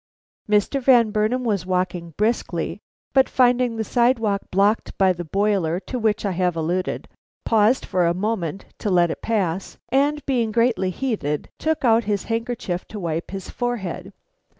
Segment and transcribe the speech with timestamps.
[0.49, 0.81] Mr.
[0.81, 2.79] Van Burnam was walking briskly,
[3.13, 7.07] but finding the sidewalk blocked by the boiler to which I have alluded,
[7.45, 12.23] paused for a moment to let it pass, and being greatly heated, took out his
[12.23, 14.11] handkerchief to wipe his forehead.